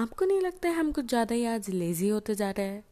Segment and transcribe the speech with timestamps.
[0.00, 2.84] आपको नहीं लगता है हम कुछ ज़्यादा ही आज लेज़ी होते जा रहे हैं?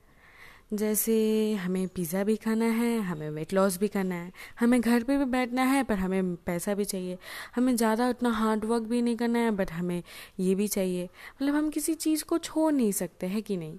[0.72, 1.14] जैसे
[1.54, 5.24] हमें पिज़्ज़ा भी खाना है, हमें वेट लॉस भी करना है, हमें घर पे भी
[5.24, 7.16] बैठना है, पर हमें पैसा भी चाहिए।
[7.56, 10.02] हमें ज़्यादा उतना हार्ड वर्क भी नहीं करना है बट हमें
[10.40, 13.78] ये भी चाहिए। मतलब हम किसी चीज़ को छोड़ नहीं सकते, हैं कि नहीं?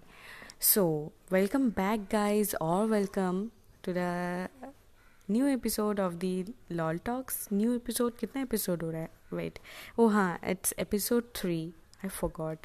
[0.62, 3.48] सो वेलकम बैक गाइज़ और welcome
[3.84, 4.48] to the
[5.28, 9.10] new episode of the lol talks new episode कितना एपिसोड हो रहा है?
[9.34, 9.60] वेट
[10.00, 11.60] ओ हाँ it's episode three
[12.00, 12.58] I forgot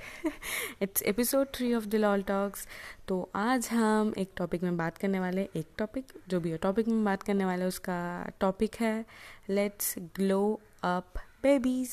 [0.82, 2.69] it's episode three of the lol talks
[3.09, 6.88] तो आज हम एक टॉपिक में बात करने वाले एक टॉपिक जो भी है। टॉपिक
[6.88, 9.07] में बात करने वाले उसका टॉपिक है
[9.51, 11.12] लेट्स ग्लो अप
[11.43, 11.91] बेबीज़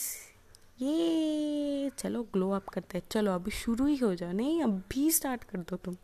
[0.82, 5.44] ये चलो ग्लो अप करते हैं। चलो, अभी शुरू ही हो जाओ। नहीं, अभी स्टार्ट
[5.44, 5.96] कर दो तुम।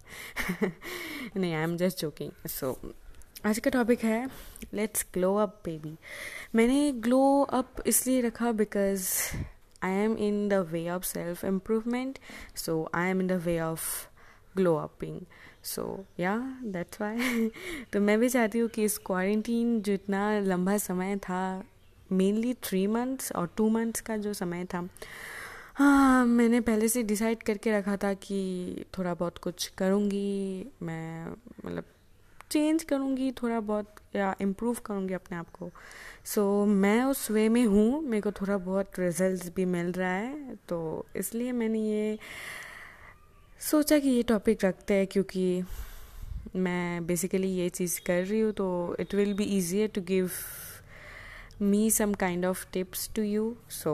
[1.38, 2.94] नहीं I am just joking so
[3.46, 4.30] आज का टॉपिक है
[4.74, 5.98] लेट्स ग्लो अप बेबी
[6.56, 9.12] मैंने ग्लो अप इसलिए रखा because
[9.88, 12.20] I am in the way of self improvement,
[12.56, 13.92] so I am in the way of
[14.56, 15.20] glow upping.
[15.64, 15.84] So
[16.20, 16.36] yeah
[16.74, 17.50] that's why
[17.94, 21.42] तो मैं भी चाहती हूँ कि इस क्वारंटीन जो इतना लंबा समय था
[22.12, 24.88] मेनली थ्री मंथ्स और टू मंथ्स का जो समय था
[25.76, 31.28] हाँ मैंने पहले से डिसाइड करके रखा था कि थोड़ा बहुत कुछ करूँगी मैं
[31.66, 31.84] मतलब
[32.52, 35.70] चेंज करूँगी थोड़ा बहुत या इम्प्रूव करूँगी अपने आप को।
[36.26, 40.14] सो so, मैं उस वे में हूँ मेरे को थोड़ा बहुत रिज़ल्ट भी मिल रहा
[40.14, 42.20] है तो इसलिए मैंने ये
[43.62, 45.64] सोचा कि ये टॉपिक रखते हैं क्योंकि
[46.56, 50.32] मैं बेसिकली ये चीज़ कर रही हूँ तो it will be easier to give
[51.62, 53.94] me some kind of tips to you so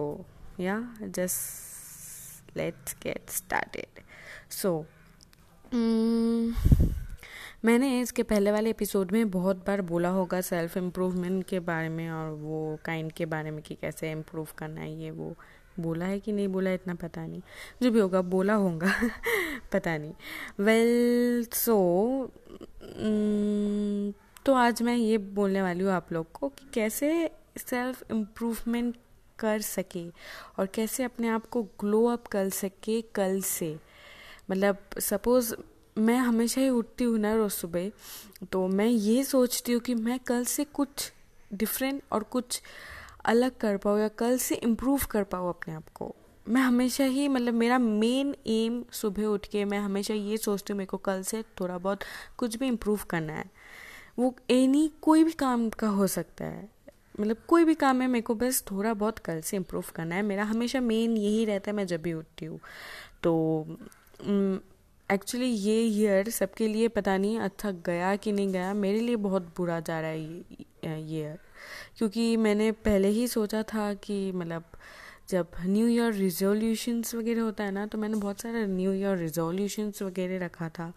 [0.59, 4.01] yeah just let's get started
[4.51, 4.85] so
[7.66, 12.09] मैंने इसके पहले वाले एपिसोड में बहुत बार बोला होगा सेल्फ इम्प्रूवमेंट के बारे में
[12.09, 15.36] और वो काइंड के बारे में कि कैसे इम्प्रूव करना है ये वो
[15.80, 17.42] बोला है कि नहीं बोला इतना पता नहीं।
[17.81, 18.94] जो भी होगा बोला होगा
[19.73, 20.14] पता नहीं।
[20.59, 21.73] वेल well, सो
[22.33, 22.88] so,
[24.45, 28.95] तो आज मैं ये बोलने वाली हूँ आप लोग को कि कैसे सेल्फ इम्प्रूवमेंट
[29.39, 30.10] कर सके
[30.60, 33.80] और कैसे अपने आप को ग्लो अप कर सके कल से।
[34.52, 35.55] मतलब सपोज़
[35.98, 37.89] मैं हमेशा ही उठती हूँ ना रोज़ सुबह
[38.52, 41.11] तो मैं ये सोचती हूँ कि मैं कल से कुछ
[41.54, 42.61] डिफरेंट और कुछ
[43.26, 46.15] अलग कर पाऊँ या कल से इम्प्रूव कर पाऊँ अपने आप को।
[46.49, 50.77] मैं हमेशा ही मतलब मेरा मेन एम सुबह उठ के मैं हमेशा ये सोचती हूँ
[50.77, 51.99] मेरे को कल से थोड़ा बहुत
[52.37, 53.45] कुछ भी इम्प्रूव करना है।
[54.20, 56.67] वो एनी कोई भी काम का हो सकता है।
[57.20, 60.21] मतलब कोई भी काम है मेरे को बस थोड़ा बहुत कल से इम्प्रूव करना है।
[60.21, 62.60] मेरा हमेशा मेन यही रहता है मैं जब भी उठती हूँ।
[63.23, 63.65] तो
[65.09, 69.53] एक्चुअली ये ईयर सबके लिए पता नहीं अच्छा गया कि नहीं गया। मेरे लिए बहुत
[69.58, 71.37] बुरा जा रहा है ये ईयर
[71.97, 74.63] क्योंकि मैंने पहले ही सोचा था कि मतलब
[75.30, 80.02] जब न्यू ईयर रिजोल्यूशंस वगैरह होता है ना तो मैंने बहुत सारे न्यू ईयर रिजोल्यूशंस
[80.02, 80.92] वगैरह रखा था।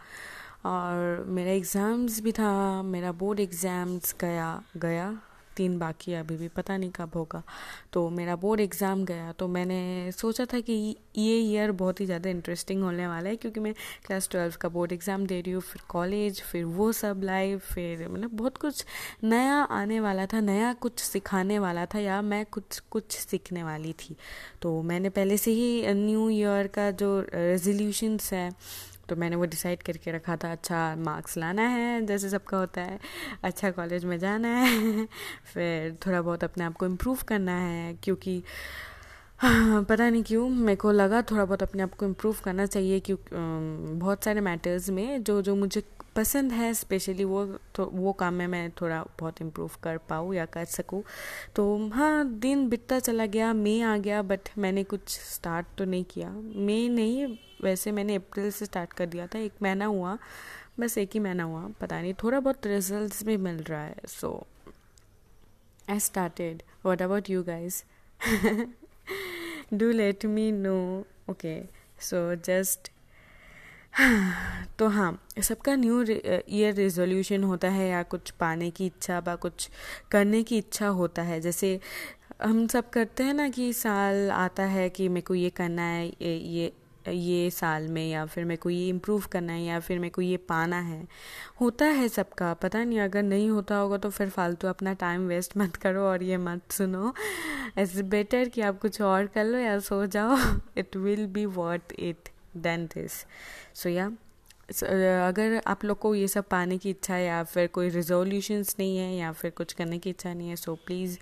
[0.66, 5.08] और मेरा एग्ज़ाम्स भी था, मेरा बोर्ड एग्ज़ाम्स गया गया।
[5.56, 7.42] तीन बाकी अभी भी पता नहीं कब होगा।
[7.92, 10.72] तो मेरा बोर्ड एग्ज़ाम गया तो मैंने सोचा था कि
[11.16, 13.72] ये ईयर बहुत ही ज़्यादा इंटरेस्टिंग होने वाला है, क्योंकि मैं
[14.06, 18.08] क्लास ट्वेल्व का बोर्ड एग्ज़ाम दे रही हूँ, फिर कॉलेज, फिर वो सब लाइफ फिर
[18.08, 18.84] मतलब बहुत कुछ
[19.24, 23.92] नया आने वाला था, नया कुछ सिखाने वाला था, या मैं कुछ कुछ सीखने वाली
[23.94, 24.16] थी।
[24.62, 28.50] तो मैंने पहले से ही न्यू ईयर का जो रेजोल्यूशंस है
[29.08, 32.98] तो मैंने वो डिसाइड करके रखा था अच्छा मार्क्स लाना है जैसे सबका होता है।
[33.44, 35.06] अच्छा कॉलेज में जाना है।
[35.54, 38.42] फिर थोड़ा बहुत अपने आप को इम्प्रूव करना है क्योंकि
[39.38, 43.00] हाँ, पता नहीं क्यों मेरे को लगा थोड़ा बहुत अपने आप को इम्प्रूव करना चाहिए
[43.00, 43.18] क्यों
[43.98, 45.82] बहुत सारे मैटर्स में जो जो मुझे
[46.16, 50.44] पसंद है स्पेशली वो तो वो काम में मैं थोड़ा बहुत इम्प्रूव कर पाऊँ या
[50.46, 51.02] कर सकूँ।
[51.56, 56.04] तो हाँ दिन बीतता चला गया मई आ गया बट मैंने कुछ स्टार्ट तो नहीं
[56.04, 57.26] किया। मई नहीं
[57.62, 60.16] वैसे मैंने अप्रैल से स्टार्ट कर दिया था, एक महीना हुआ,
[60.80, 64.46] बस एक ही महीना हुआ, पता नहीं, थोड़ा बहुत रिज़ल्ट भी मिल रहा है so
[65.90, 67.82] I started what about you guys
[69.74, 70.76] do let me know
[71.30, 71.60] okay
[72.00, 72.90] so just
[74.78, 75.10] तो हाँ
[75.42, 79.68] सबका न्यू ईयर रेजोल्यूशन होता है या कुछ पाने की इच्छा या कुछ
[80.10, 81.78] करने की इच्छा होता है। जैसे
[82.42, 86.06] हम सब करते हैं ना कि साल आता है कि मेरे को ये करना है,
[86.06, 86.72] ये ये
[87.08, 90.22] ये साल में या फिर मेरे को ये इम्प्रूव करना है या फिर मेरे को
[90.22, 91.02] ये पाना है।
[91.60, 95.56] होता है सबका, पता नहीं अगर नहीं होता होगा तो फिर फालतू अपना टाइम वेस्ट
[95.56, 97.14] मत करो और ये मत सुनो।
[97.78, 100.36] इट्स बेटर कि आप कुछ और कर लो या सो जाओ।
[100.76, 103.24] It will be what it then this
[103.74, 104.10] so yeah
[105.26, 108.96] अगर आप लोग को ये सब पाने की इच्छा है या फिर कोई रिजोल्यूशंस नहीं
[108.98, 111.18] है या फिर कुछ करने की इच्छा नहीं है so please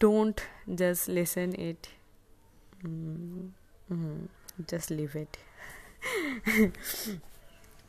[0.00, 1.86] don't just listen it
[4.60, 5.36] just live it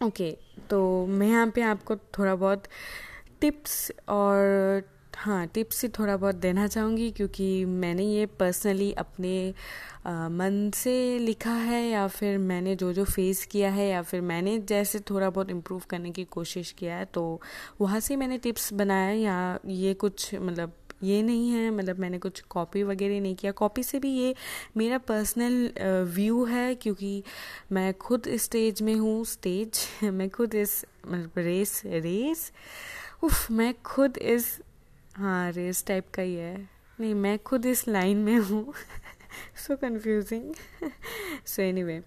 [0.04, 0.32] okay
[0.70, 2.64] तो मैं यहाँ पे आपको थोड़ा बहुत
[3.42, 4.84] टिप्स और
[5.16, 9.54] हाँ टिप्स ही थोड़ा बहुत देना चाहूँगी क्योंकि मैंने ये पर्सनली अपने
[10.06, 14.22] आ, मन से लिखा है या फिर मैंने जो जो फेस किया है या फिर
[14.22, 17.42] मैंने जैसे थोड़ा बहुत इम्प्रूव करने की कोशिश किया है तो
[17.82, 20.74] वहाँ से मैंने टिप्स बनाया या ये कुछ मतलब
[21.04, 24.34] ये नहीं है मतलब मैंने कुछ कॉपी वगैरह नहीं किया। कॉपी से भी ये
[24.78, 25.74] मेरा पर्सनल
[26.16, 27.24] व्यू है क्योंकि
[27.72, 32.52] मैं खुद स्टेज में हूँ स्टेज मैं खुद इस मतलब रेस रेस
[33.24, 34.58] उफ, मैं खुद इस
[35.16, 36.56] हाँ रेस टाइप का ही है।
[37.00, 38.74] नहीं, मैं खुद इस लाइन में हूँ।
[39.58, 40.54] So confusing
[41.46, 42.02] so any way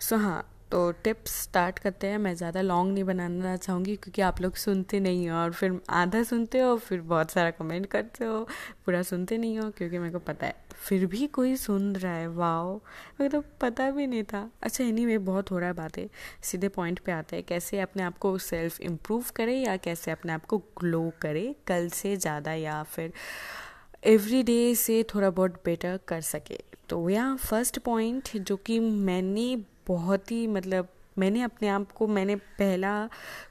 [0.00, 4.40] सो हाँ तो टिप्स स्टार्ट करते हैं। मैं ज़्यादा लॉन्ग नहीं बनाना चाहूँगी क्योंकि आप
[4.40, 8.42] लोग सुनते नहीं हो और फिर आधा सुनते हो फिर बहुत सारा कमेंट करते हो
[8.86, 12.26] पूरा सुनते नहीं हो क्योंकि मेरे को पता है। फिर भी कोई सुन रहा है
[12.28, 12.74] वाओ।
[13.20, 16.06] मेरे तो पता भी नहीं था। अच्छा एनी anyway, बहुत हो रहा है बातें।
[16.42, 20.32] सीधे पॉइंट पे आते हैं। कैसे अपने आप को सेल्फ इम्प्रूव करे या कैसे अपने
[20.32, 21.54] आप को ग्लो करे?
[21.66, 23.12] कल से ज़्यादा या फिर
[24.04, 26.58] एवरी डे से थोड़ा बहुत बेटर कर सके।
[26.88, 30.88] तो यहाँ फ़र्स्ट पॉइंट जो कि मैंने बहुत ही मतलब
[31.18, 33.06] मैंने अपने आप को, मैंने पहला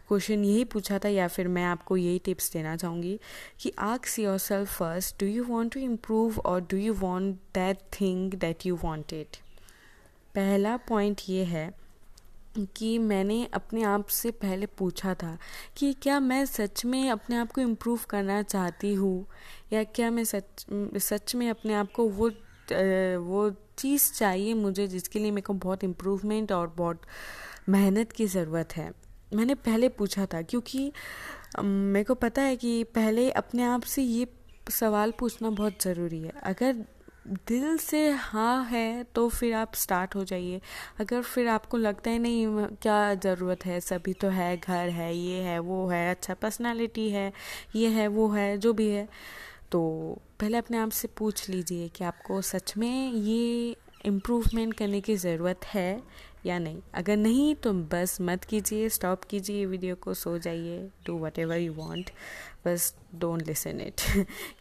[0.07, 3.19] क्वेश्चन यही पूछा था या फिर मैं आपको यही टिप्स देना चाहूँगी
[3.59, 8.33] कि आक्स yourself first do you want to improve और do you want that thing
[8.33, 9.27] that you wanted
[10.35, 11.83] पहला पॉइंट ये है
[12.75, 15.37] कि मैंने अपने आप से पहले पूछा था
[15.77, 19.27] कि क्या मैं सच में अपने आप को इम्प्रूव करना चाहती हूँ?
[19.73, 20.43] या क्या मैं सच
[20.97, 22.31] सच में अपने आप को वो
[22.71, 27.01] वो चीज़ चाहिए मुझे जिसके लिए मेरे को बहुत इम्प्रूवमेंट और बहुत
[27.69, 28.91] मेहनत की ज़रूरत है।
[29.33, 30.91] मैंने पहले पूछा था क्योंकि
[31.59, 34.27] मेरे को पता है कि पहले अपने आप से ये
[34.71, 36.83] सवाल पूछना बहुत ज़रूरी है। अगर
[37.47, 40.59] दिल से हाँ है तो फिर आप स्टार्ट हो जाइए।
[40.99, 43.79] अगर फिर आपको लगता है नहीं क्या ज़रूरत है?
[43.79, 47.31] सभी तो है, घर है, ये है, वो है अच्छा पर्सनालिटी है,
[47.75, 49.07] ये है, वो है, जो भी है।
[49.73, 49.81] तो
[50.39, 53.75] पहले अपने आप से पूछ लीजिए कि आपको सच में ये
[54.05, 56.01] इम्प्रूवमेंट करने की ज़रूरत है
[56.45, 61.17] या नहीं। अगर नहीं तो बस मत कीजिए स्टॉप कीजिए वीडियो को, सो जाइए do
[61.19, 62.09] whatever you want
[62.65, 64.01] बस डोंट लिसन इट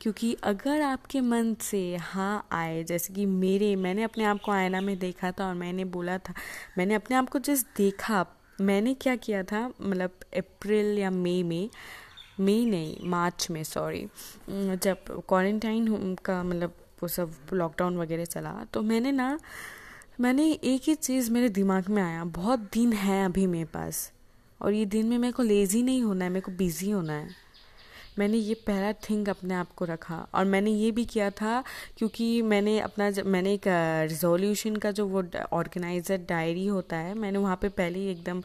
[0.00, 4.80] क्योंकि अगर आपके मन से हाँ आए, जैसे कि मेरे, मैंने अपने आप को आयना
[4.80, 6.34] में देखा था और मैंने बोला था,
[6.78, 8.26] मैंने अपने आप को जस्ट देखा,
[8.60, 11.68] मैंने क्या किया था मतलब अप्रैल या मई में
[12.40, 14.06] मई नहीं, मार्च में सॉरी
[14.50, 19.38] जब क्वारंटाइन का मतलब वो सब लॉकडाउन वगैरह चला तो मैंने ना,
[20.20, 24.10] मैंने एक ही चीज़ मेरे दिमाग में आया, बहुत दिन है अभी मेरे पास,
[24.60, 27.41] और ये दिन में मेरे को लेज़ी नहीं होना है, मेरे को बिज़ी होना है।
[28.18, 31.62] मैंने ये पहला थिंग अपने आप को रखा और मैंने ये भी किया था
[31.98, 33.64] क्योंकि मैंने अपना मैंने एक
[34.10, 35.22] रिजोल्यूशन का जो वो
[35.52, 38.42] ऑर्गेनाइजर डायरी होता है, मैंने वहाँ पे पहले ही एकदम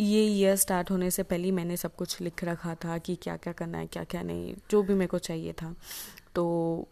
[0.00, 3.36] ये ईयर स्टार्ट होने से पहले ही मैंने सब कुछ लिख रखा था कि क्या
[3.36, 5.74] क्या करना है क्या क्या नहीं, जो भी मेरे को चाहिए था।
[6.34, 6.88] तो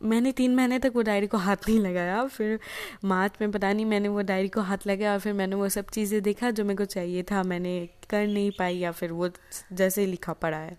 [0.00, 2.58] मैंने तीन महीने तक वो डायरी को हाथ नहीं लगाया, फिर
[3.04, 5.90] मार्च में पता नहीं मैंने वो डायरी को हाथ लगाया और फिर मैंने वो सब
[5.90, 7.78] चीज़ें देखा जो मेरे को चाहिए था, मैंने
[8.10, 9.28] कर नहीं पाई या फिर वो
[9.72, 10.76] जैसे लिखा पड़ा है।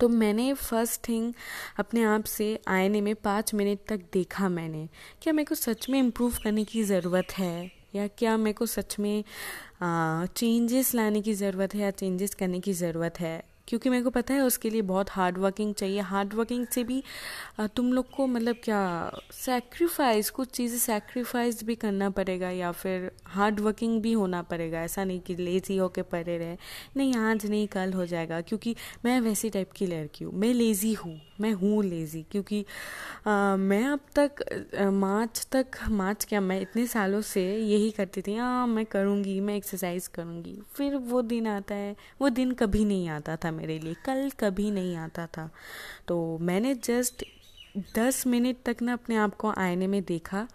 [0.00, 1.32] तो मैंने फ़र्स्ट थिंग
[1.78, 4.88] अपने आप से आईने में पाँच मिनट तक देखा मैंने,
[5.22, 7.70] क्या मेरे को सच में इम्प्रूव करने की ज़रूरत है?
[7.94, 9.24] या क्या मेरे को सच में
[9.82, 13.42] चेंजेस लाने की ज़रूरत है या चेंजेस करने की ज़रूरत है?
[13.68, 17.02] क्योंकि मेरे को पता है उसके लिए बहुत हार्ड वर्किंग चाहिए। हार्ड वर्किंग से भी
[17.76, 18.80] तुम लोग को मतलब क्या
[19.32, 25.04] सेक्रीफाइस कुछ चीज़ें सेक्रीफाइस भी करना पड़ेगा या फिर हार्ड वर्किंग भी होना पड़ेगा। ऐसा
[25.04, 26.56] नहीं कि लेज़ी होके पड़े रहे।
[26.96, 30.92] नहीं, आज नहीं, कल हो जाएगा। क्योंकि मैं वैसी टाइप की लड़की हूँ। मैं लेज़ी
[30.92, 32.64] हूँ। मैं हूँ लेज़ी क्योंकि
[33.26, 34.42] आ, मैं अब तक
[34.92, 39.56] मार्च तक मार्च क्या मैं इतने सालों से यही करती थी हाँ मैं करूँगी मैं
[39.56, 43.94] एक्सरसाइज करूँगी। फिर वो दिन आता है वो दिन कभी नहीं आता था मेरे लिए
[44.06, 45.50] कल कभी नहीं आता था।
[46.08, 47.24] तो मैंने जस्ट
[47.96, 50.46] दस मिनट तक ना अपने आप को आईने में देखा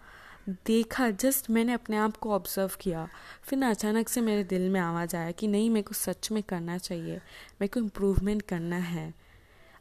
[0.66, 3.08] देखा जस्ट मैंने अपने आप को ऑब्ज़र्व किया।
[3.42, 6.42] फिर ना अचानक से मेरे दिल में आवाज़ आया कि नहीं मेरे को सच में
[6.42, 7.16] करना चाहिए
[7.60, 9.12] मेरे को इम्प्रूवमेंट करना है।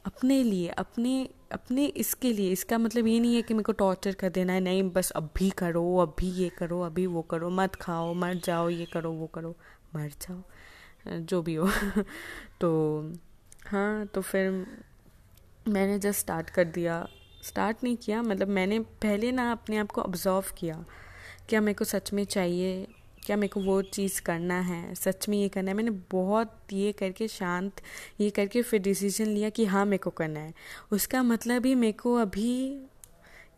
[0.06, 4.14] अपने लिए, अपने अपने इसके लिए। इसका मतलब ये नहीं है कि मेरे को टॉर्चर
[4.14, 8.14] कर देना है, नहीं, बस अभी करो, अभी ये करो, अभी वो करो, मत खाओ
[8.14, 9.56] मर जाओ, ये करो, वो करो,
[9.96, 10.44] मर जाओ,
[11.08, 11.70] जो भी हो।
[12.62, 12.72] तो
[13.68, 14.66] हाँ तो फिर
[15.68, 17.08] मैंने जस्ट स्टार्ट कर दिया।
[17.44, 20.86] स्टार्ट नहीं किया मतलब मैंने पहले ना अपने आप को ऑब्ज़र्व किया।
[21.50, 22.88] क्या मेरे को सच में चाहिए?
[23.26, 24.96] क्या मेरे को वो चीज़ करना है?
[24.96, 27.82] सच में ये करना है। मैंने बहुत ये करके शांत,
[28.20, 30.54] ये करके फिर डिसीज़न लिया कि हाँ मेरे को करना है।
[30.92, 32.80] उसका मतलब ही मेरे को अभी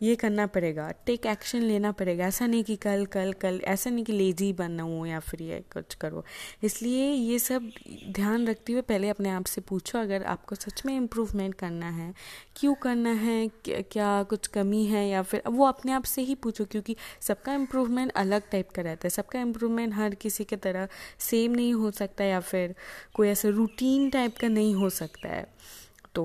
[0.02, 4.04] ये करना पड़ेगा टेक एक्शन लेना पड़ेगा। ऐसा नहीं कि कल कल कल, ऐसा नहीं
[4.04, 6.24] कि लेजी बनना हो या फिर ये कुछ करो।
[6.62, 7.70] इसलिए ये सब
[8.08, 12.12] ध्यान रखते हुए पहले अपने आप से पूछो, अगर आपको सच में इम्प्रूवमेंट करना है,
[12.56, 16.64] क्यों करना है, क्या कुछ कमी है, या फिर वो अपने आप से ही पूछो,
[16.64, 20.88] क्योंकि सबका इम्प्रूवमेंट अलग टाइप का रहता है। सबका इम्प्रूवमेंट हर किसी की तरह
[21.20, 22.74] सेम नहीं हो सकता या फिर
[23.14, 25.46] कोई ऐसा रूटीन टाइप का नहीं हो सकता है।
[26.14, 26.24] तो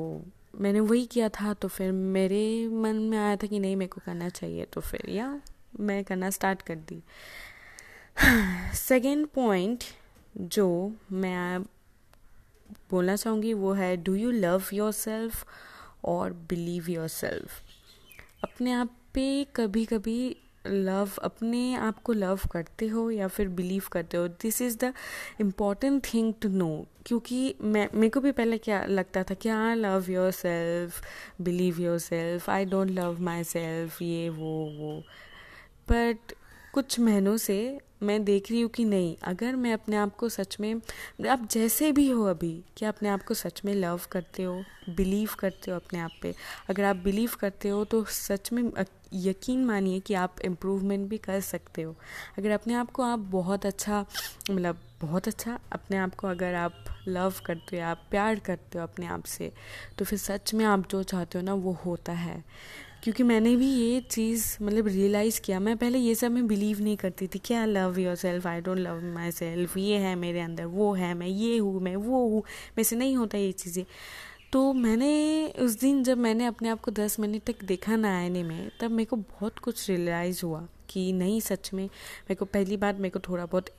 [0.59, 4.01] मैंने वही किया था तो फिर मेरे मन में आया था कि नहीं, मेरे को
[4.05, 5.41] करना चाहिए। तो फिर, या,
[5.79, 7.03] मैं करना स्टार्ट कर दी।
[8.73, 9.83] सेकेंड पॉइंट
[10.37, 11.63] जो मैं
[12.89, 15.45] बोलना चाहूँगी, वो है do you love yourself
[16.03, 17.51] और बिलीव योर सेल्फ
[18.43, 23.83] अपने आप पे कभी कभी लव अपने आप को लव करते हो या फिर बिलीव
[23.91, 24.93] करते हो this is the
[25.41, 29.75] important thing to know क्योंकि मैं, मेरे को भी पहले क्या लगता था कि हाँ
[29.75, 31.01] love yourself
[31.41, 35.03] believe yourself I don't love myself ये, वो वो.
[35.89, 36.33] बट
[36.73, 40.57] कुछ महीनों से मैं देख रही हूँ कि नहीं, अगर मैं अपने आप को सच
[40.59, 40.73] में,
[41.29, 44.53] आप जैसे भी हो अभी क्या अपने आप को सच में लव करते हो
[44.89, 46.33] बिलीव करते हो अपने आप पे,
[46.69, 48.63] अगर आप बिलीव करते हो तो सच में
[49.13, 51.95] यकीन मानिए कि आप इम्प्रूवमेंट भी कर सकते हो।
[52.37, 54.05] अगर अपने आप को आप बहुत अच्छा
[54.51, 58.83] मतलब बहुत अच्छा अपने आप को अगर आप लव करते हो, आप प्यार करते हो
[58.83, 59.51] अपने आप से
[59.97, 62.43] तो फिर सच में आप जो चाहते हो ना वो होता है।
[63.03, 66.95] क्योंकि मैंने भी ये चीज़ मतलब रियलाइज़ किया। मैं पहले ये सब में बिलीव नहीं
[66.97, 71.13] करती थी क्या love yourself I don't love myself ये है मेरे अंदर, वो है
[71.13, 73.85] मैं, ये हूँ मैं, वो हूँ, मेरे से नहीं होता ये चीज़ें।
[74.53, 78.43] तो मैंने उस दिन जब मैंने अपने आप को दस मिनट तक देखा ना आईने
[78.43, 82.77] में, तब मेरे को बहुत कुछ रियलाइज़ हुआ कि नहीं, सच में मेरे को पहली
[82.77, 83.69] बात मेरे को थोड़ा बहुत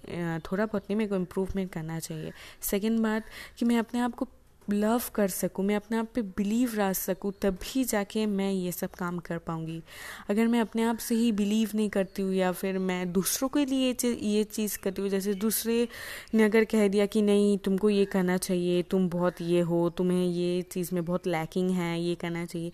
[0.47, 3.25] थोड़ा बहुत नहीं, मेरे को इम्प्रूवमेंट करना चाहिए। सेकेंड बात
[3.59, 4.29] कि मैं अपने आप को
[4.71, 8.91] लव कर सकूँ, मैं अपने आप पे बिलीव रख सकूँ, तभी जाके मैं ये सब
[8.91, 9.83] काम कर पाऊँगी।
[10.31, 13.65] अगर मैं अपने आप से ही बिलीव नहीं करती हूँ या फिर मैं दूसरों के
[13.65, 15.89] लिए ये चीज़ करती हूँ, जैसे दूसरे
[16.35, 20.27] ने अगर कह दिया कि नहीं, तुमको ये करना चाहिए, तुम बहुत ये हो, तुम्हें
[20.27, 22.73] ये चीज़ में बहुत लैकिंग है, ये करना चाहिए।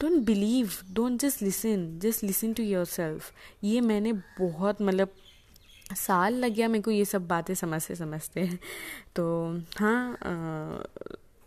[0.00, 3.32] Don't believe don't just listen just listen to yourself
[3.64, 5.14] ये मैंने बहुत मतलब
[5.96, 8.46] साल लग गया मेरे को ये सब बातें समझते समझते
[9.16, 9.26] तो
[9.78, 10.18] हाँ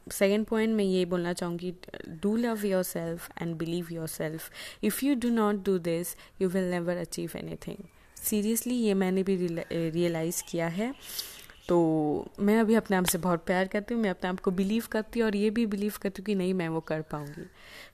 [0.08, 1.74] सेकेंड पॉइंट मैं ये बोलना चाहूँगी
[2.22, 4.50] do love yourself and believe yourself
[4.84, 7.32] if you do not do this you will never achieve
[7.68, 7.84] anything
[8.24, 9.36] seriously ये मैंने भी
[9.72, 10.94] रियलाइज़ किया है।
[11.68, 11.78] तो
[12.40, 15.20] मैं अभी अपने आप से बहुत प्यार करती हूँ मैं अपने आप को बिलीव करती
[15.20, 17.46] हूँ और ये भी बिलीव करती हूँ कि नहीं मैं वो कर पाऊँगी।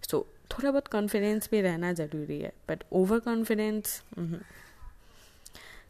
[0.10, 4.02] सो so, थोड़ा बहुत कॉन्फिडेंस भी रहना ज़रूरी है but over confidence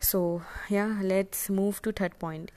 [0.01, 2.51] so yeah let's move to third point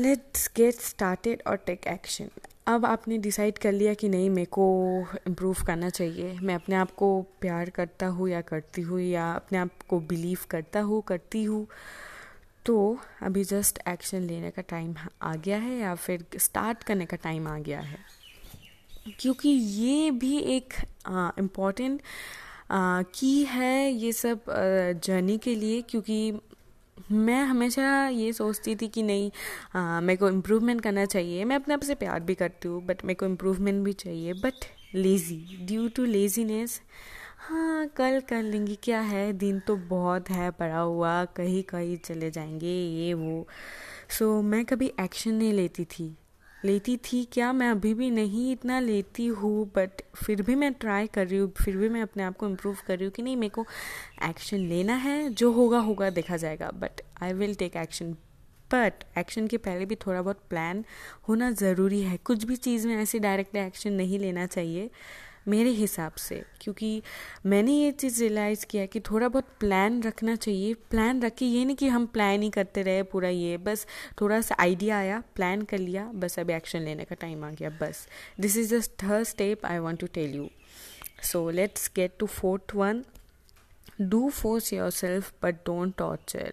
[0.00, 2.28] let's get started और टेक एक्शन
[2.66, 6.90] अब आपने डिसाइड कर लिया कि नहीं, मेरे को इम्प्रूव करना चाहिए। मैं अपने आप
[6.90, 11.42] को प्यार करता हूँ या करती हूँ या अपने आप को बिलीव करता हूँ, करती
[11.44, 11.66] हूँ
[12.66, 17.16] तो अभी जस्ट एक्शन लेने का टाइम आ गया है या फिर स्टार्ट करने का
[17.16, 17.98] टाइम आ गया है?
[19.20, 20.74] क्योंकि ये भी एक
[21.08, 22.00] इंपॉर्टेंट
[23.14, 24.44] की है ये सब
[25.04, 26.32] जर्नी के लिए, क्योंकि
[27.12, 31.82] मैं हमेशा ये सोचती थी कि नहीं मेरे को इम्प्रूवमेंट करना चाहिए। मैं अपने आप
[31.82, 34.64] से प्यार भी करती हूँ बट मेरे को इम्प्रूवमेंट भी चाहिए। But
[34.94, 36.80] lazy due to laziness
[37.40, 39.32] हाँ कल कर लेंगी। क्या है?
[39.32, 43.46] दिन तो बहुत है पड़ा हुआ कहीं कहीं चले जाएँगे ये वो।
[44.10, 46.14] सो so, मैं कभी एक्शन नहीं लेती थी।
[46.64, 47.52] लेती थी क्या?
[47.52, 51.50] मैं अभी भी नहीं इतना लेती हूँ बट फिर भी मैं ट्राई कर रही हूँ,
[51.64, 53.64] फिर भी मैं अपने आप को इम्प्रूव कर रही हूँ कि नहीं, मेरे को
[54.28, 58.12] एक्शन लेना है, जो होगा होगा, देखा जाएगा but I will take action
[58.70, 60.84] but action के पहले भी थोड़ा बहुत प्लान
[61.28, 64.90] होना ज़रूरी है। कुछ भी चीज़ में ऐसे डायरेक्ट एक्शन नहीं लेना चाहिए।
[65.48, 67.02] मेरे हिसाब से, क्योंकि
[67.46, 71.76] मैंने ये चीज़ रियलाइज़ किया कि थोड़ा बहुत प्लान रखना चाहिए। प्लान रख ये नहीं
[71.76, 73.86] कि हम प्लान ही करते रहे पूरा ये, बस
[74.20, 77.70] थोड़ा सा आइडिया आया प्लान कर लिया, बस अब एक्शन लेने का टाइम आ गया,
[77.80, 78.06] बस।
[78.40, 80.48] This is the third step I want to tell you
[81.22, 83.04] so let's get to fourth one
[84.00, 86.52] do force yourself but don't torture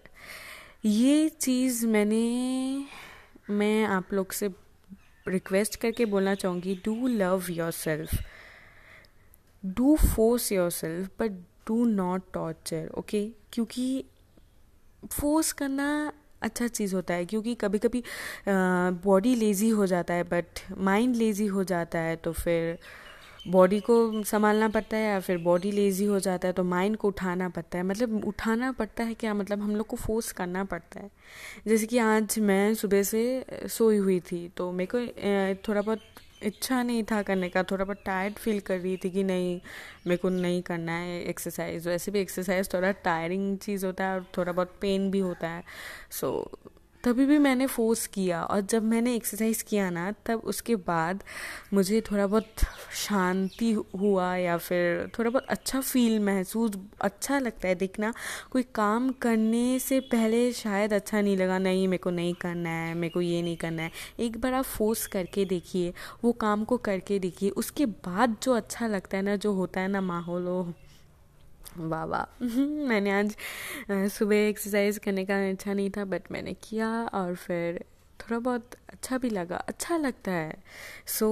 [0.86, 2.86] ये चीज़ मैंने,
[3.50, 4.50] मैं आप लोग से
[5.27, 8.15] रिक्वेस्ट करके बोलना चाहूँगी do love yourself
[9.63, 11.31] do force yourself but
[11.67, 14.03] do not torture okay क्योंकि
[15.11, 16.11] फोर्स करना
[16.41, 18.03] अच्छा चीज़ होता है, क्योंकि कभी कभी
[19.05, 22.77] बॉडी लेज़ी हो जाता है बट माइंड लेज़ी हो जाता है तो फिर
[23.47, 27.07] बॉडी को संभालना पड़ता है, या फिर बॉडी लेज़ी हो जाता है तो माइंड को
[27.07, 29.33] उठाना पड़ता है। मतलब उठाना पड़ता है क्या?
[29.33, 31.09] मतलब हम लोग को फोर्स करना पड़ता है।
[31.67, 35.99] जैसे कि आज मैं सुबह से सोई हुई थी तो मेरे को थोड़ा बहुत
[36.44, 39.62] इच्छा नहीं था करने का थोड़ा बहुत टायर्ड फील कर रही थी कि नहीं
[40.08, 44.25] मेरे को नहीं करना है एक्सरसाइज वैसे भी एक्सरसाइज थोड़ा टायरिंग चीज़ होता है और
[44.38, 45.63] थोड़ा बहुत पेन भी होता है।
[46.12, 50.75] सो so, तभी भी मैंने फोर्स किया और जब मैंने एक्सरसाइज किया ना, तब उसके
[50.75, 51.24] बाद
[51.74, 52.46] मुझे थोड़ा बहुत
[52.94, 58.13] शांति हुआ या फिर थोड़ा बहुत अच्छा फील महसूस अच्छा लगता है देखना।
[58.51, 62.94] कोई काम करने से पहले शायद अच्छा नहीं लगा, नहीं, मेरे को नहीं करना है,
[62.94, 66.77] मेरे को ये नहीं करना है। एक बार आप फोर्स करके देखिए, वो काम को
[66.77, 70.48] करके देखिए, उसके बाद जो अच्छा लगता है ना, जो होता है ना माहौल
[71.75, 72.45] वाह वाह।
[72.88, 73.36] मैंने आज
[73.91, 77.83] सुबह एक्सरसाइज करने का अच्छा नहीं था बट मैंने किया और फिर
[78.19, 80.55] थोड़ा बहुत अच्छा भी लगा। अच्छा लगता है।
[81.07, 81.27] So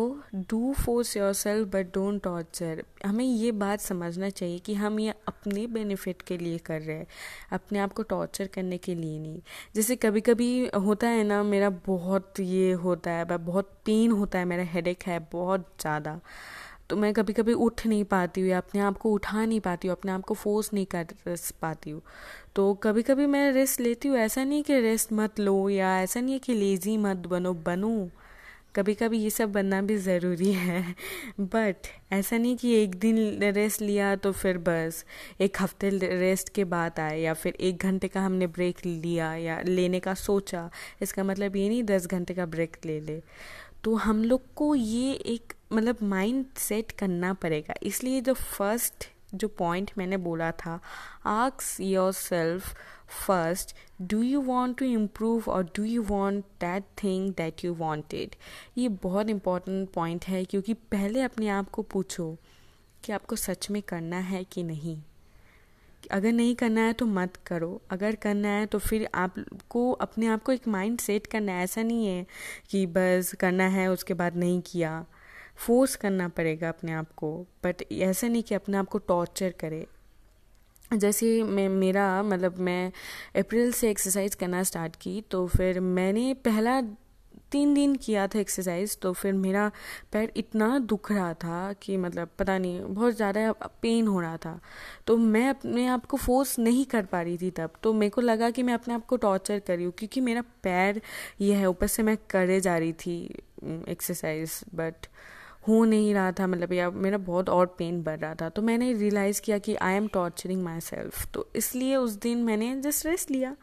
[0.49, 5.65] do force yourself but don't torture हमें ये बात समझना चाहिए कि हम ये अपने
[5.67, 7.07] बेनिफिट के लिए कर रहे हैं।
[7.51, 9.41] अपने आप को टॉर्चर करने के लिए नहीं।
[9.75, 14.45] जैसे कभी कभी होता है ना, मेरा बहुत ये होता है, बहुत पेन होता है,
[14.45, 16.19] मेरा हेडेक है बहुत ज़्यादा।
[16.89, 19.87] तो मैं कभी कभी उठ नहीं पाती हूँ या अपने आप को उठा नहीं पाती
[19.87, 21.07] हूँ, अपने आप को फोर्स नहीं कर
[21.61, 22.01] पाती हूँ।
[22.55, 26.21] तो कभी कभी मैं रेस्ट लेती हूँ, ऐसा नहीं कि रेस्ट मत लो या ऐसा
[26.21, 28.09] नहीं है कि लेज़ी मत बनो, बनूँ।
[28.75, 30.95] कभी कभी ये सब बनना भी ज़रूरी है।
[31.41, 33.17] बट ऐसा नहीं कि एक दिन
[33.53, 35.03] रेस्ट लिया तो फिर बस,
[35.41, 39.59] एक हफ़्ते रेस्ट के बाद आए या फिर एक घंटे का हमने ब्रेक लिया या
[39.61, 40.69] लेने का सोचा,
[41.01, 43.21] इसका मतलब ये नहीं दस घंटे का ब्रेक ले ले।
[43.83, 49.47] तो हम लोग को ये एक मतलब माइंड सेट करना पड़ेगा। इसलिए जो फ़र्स्ट जो
[49.47, 50.79] पॉइंट मैंने बोला था
[51.25, 51.79] आक्स
[52.13, 52.75] yourself
[53.25, 58.35] first do you want to improve और do you want that thing that you wanted
[58.77, 62.35] ये बहुत इंपॉर्टेंट पॉइंट है, क्योंकि पहले अपने आप को पूछो
[63.03, 64.97] कि आपको सच में करना है कि नहीं।
[66.11, 70.43] अगर नहीं करना है तो मत करो। अगर करना है तो फिर आपको, अपने आप
[70.43, 72.25] को एक माइंड सेट करना है। ऐसा नहीं है
[72.69, 75.05] कि बस करना है, उसके बाद नहीं किया।
[75.57, 79.85] फोर्स करना पड़ेगा अपने आप को बट ऐसा नहीं कि अपने आप को टॉर्चर करे।
[80.91, 82.91] जैसे मैं, मेरा मतलब मैं
[83.37, 86.81] अप्रैल से एक्सरसाइज करना स्टार्ट की तो फिर मैंने पहला
[87.51, 89.69] तीन दिन किया था एक्सरसाइज तो फिर मेरा
[90.11, 93.51] पैर इतना दुख रहा था कि मतलब पता नहीं, बहुत ज़्यादा
[93.81, 94.59] पेन हो रहा था।
[95.07, 98.21] तो मैं अपने आप को फोर्स नहीं कर पा रही थी तब तो मेरे को
[98.21, 101.01] लगा कि मैं अपने आप को टॉर्चर कर रही हूँ, क्योंकि मेरा पैर
[101.41, 103.17] यह है, ऊपर से मैं करे जा रही थी
[103.89, 105.07] एक्सरसाइज बट
[105.67, 108.91] हो नहीं रहा था मतलब या मेरा बहुत और पेन बढ़ रहा था तो मैंने
[108.93, 113.31] रियलाइज़ किया कि I am torturing myself तो इसलिए उस दिन मैंने जस्ट रेस्ट
[113.31, 113.55] लिया।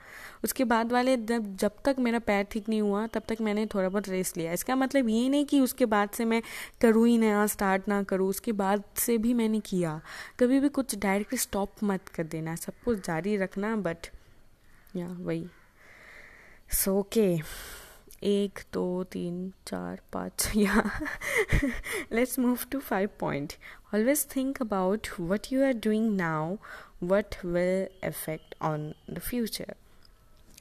[0.45, 3.89] उसके बाद वाले जब जब तक मेरा पैर ठीक नहीं हुआ, तब तक मैंने थोड़ा
[3.89, 6.43] बहुत रेस्ट लिया। इसका मतलब ये नहीं कि उसके बाद से मैं
[6.81, 10.01] करूँ ही नया स्टार्ट ना करूँ, उसके बाद से भी मैंने किया।
[10.41, 14.07] कभी भी कुछ डायरेक्टली स्टॉप मत कर देना, सब कुछ जारी रखना बट
[14.97, 15.47] या वही।
[16.75, 17.37] सो ओके
[18.23, 20.83] एक दो तीन चार पाँच या
[22.11, 23.57] let's move to five point
[23.93, 26.59] always think about what you are doing now
[27.01, 29.75] what will affect on the future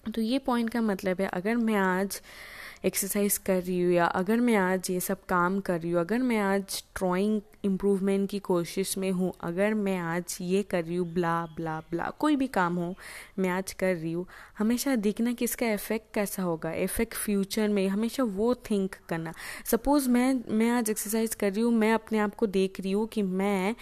[0.06, 2.20] तो ये पॉइंट का मतलब है, अगर मैं आज
[2.86, 6.20] एक्सरसाइज कर रही हूँ या अगर मैं आज ये सब काम कर रही हूँ, अगर
[6.20, 11.08] मैं आज ड्राइंग इम्प्रूवमेंट की कोशिश में हूँ, अगर मैं आज ये कर रही हूँ
[11.14, 12.94] ब्ला ब्ला ब्ला कोई भी काम हो,
[13.40, 14.26] मैं आज कर रही हूँ,
[14.60, 19.34] हमेशा देखना कि इसका इफ़ेक्ट कैसा होगा इफ़ेक्ट फ्यूचर में हमेशा वो थिंक करना।
[19.72, 23.08] सपोज़ मैं मैं आज एक्सरसाइज कर रही हूँ, मैं अपने आप को देख रही हूँ
[23.08, 23.76] कि मैं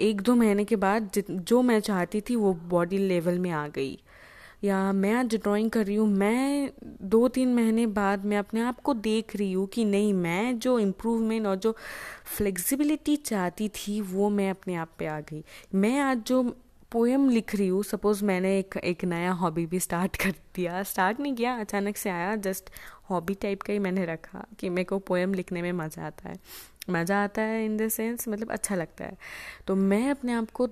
[0.00, 3.98] एक दो महीने के बाद जो मैं चाहती थी वो बॉडी लेवल में आ गई।
[4.62, 6.70] या मैं आज ड्राइंग कर रही हूँ, मैं
[7.02, 10.78] दो तीन महीने बाद मैं अपने आप को देख रही हूँ कि नहीं, मैं जो
[10.78, 11.74] इम्प्रूवमेंट और जो
[12.36, 15.42] फ्लेक्सिबिलिटी चाहती थी, वो मैं अपने आप पे आ गई।
[15.74, 16.42] मैं आज जो
[16.92, 21.20] पोएम लिख रही हूँ सपोज़ मैंने एक एक नया हॉबी भी स्टार्ट कर दिया। स्टार्ट
[21.20, 22.70] नहीं किया, अचानक से आया जस्ट
[23.10, 26.36] हॉबी टाइप का ही मैंने रखा कि मेरे को पोएम लिखने में मज़ा आता है।
[26.90, 29.16] मज़ा आता है इन द सेंस मतलब अच्छा लगता है।
[29.66, 30.68] तो मैं अपने आप को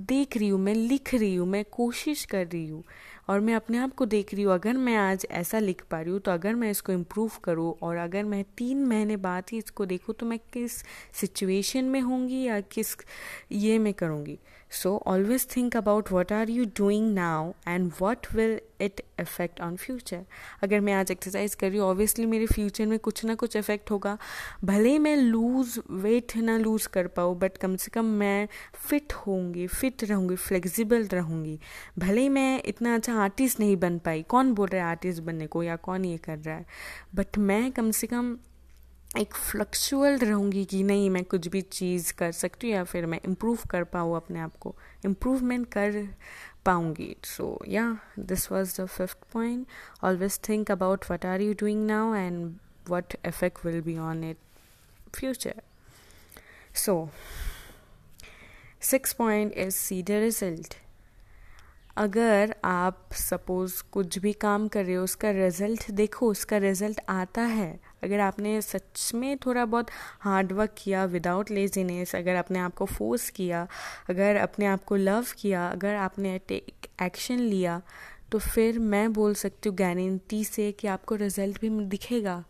[0.00, 2.82] देख रही हूँ, मैं लिख रही हूँ, मैं कोशिश कर रही हूँ।
[3.32, 6.12] और मैं अपने आप को देख रही हूँ, अगर मैं आज ऐसा लिख पा रही
[6.12, 9.86] हूँ तो अगर मैं इसको इम्प्रूव करूँ और अगर मैं तीन महीने बाद ही इसको
[9.86, 10.72] देखूँ तो मैं किस
[11.20, 12.96] सिचुएशन में होंगी या किस
[13.52, 14.38] ये मैं करूँगी।
[14.72, 19.76] So always think about what are you doing now and what will it affect on
[19.76, 20.24] future
[20.62, 23.90] अगर मैं आज एक्सरसाइज कर रही हूँ ऑब्वियसली मेरे फ्यूचर में कुछ ना कुछ इफ़ेक्ट
[23.90, 24.16] होगा।
[24.64, 28.48] भले ही मैं लूज़ वेट ना लूज़ कर पाऊँ बट कम से कम मैं
[28.88, 31.58] फिट होंगी फिट रहूँगी फ्लेक्सिबल रहूँगी।
[31.98, 35.46] भले ही मैं इतना अच्छा आर्टिस्ट नहीं बन पाई, कौन बोल रहा है आर्टिस्ट बनने
[35.46, 36.66] को या कौन ये कर रहा है?
[37.14, 38.36] बट मैं कम से कम
[39.18, 43.18] एक फ्लक्चुअल रहूँगी कि नहीं, मैं कुछ भी चीज़ कर सकती हूँ या फिर मैं
[43.24, 46.06] इम्प्रूव कर पाऊँ अपने आप को इम्प्रूवमेंट कर
[46.66, 47.84] पाऊँगी। So yeah
[48.18, 49.66] this was the fifth point
[50.04, 52.54] always think about what are you doing now and
[52.88, 54.38] what effect will be on it
[55.14, 55.60] future
[56.84, 57.08] so
[58.90, 60.74] six point is see the result
[61.96, 67.42] अगर आप suppose कुछ भी काम कर रहे हो, उसका result देखो, उसका रिज़ल्ट आता
[67.42, 72.74] है। अगर आपने सच में थोड़ा बहुत हार्ड वर्क किया विदाउट लेजीनेस अगर आपने आप
[72.74, 73.66] को फोर्स किया,
[74.10, 77.80] अगर अपने आप को लव किया, अगर आपने टेक एक्शन लिया
[78.32, 82.42] तो फिर मैं बोल सकती हूँ गारंटी से कि आपको रिज़ल्ट भी दिखेगा।